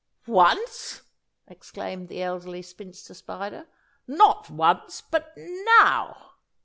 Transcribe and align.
"Once?" 0.25 1.03
exclaimed 1.45 2.07
the 2.07 2.23
Elderly 2.23 2.63
Spinster 2.63 3.13
Spider, 3.13 3.67
"not 4.07 4.49
once, 4.49 4.99
but 4.99 5.31
NOW! 5.37 6.31